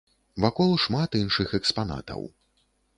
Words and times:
Вакол 0.45 0.71
шмат 0.87 1.19
іншых 1.21 1.47
экспанатаў. 1.61 2.29